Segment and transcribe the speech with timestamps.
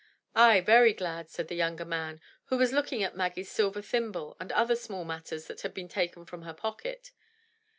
[0.35, 4.51] "Ay, very glad,*' said the younger man, who was looking at Maggie's silver thimble and
[4.53, 7.11] other small matters that had been taken from her pocket.